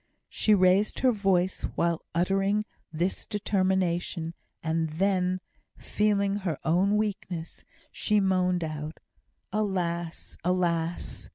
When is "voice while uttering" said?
1.11-2.65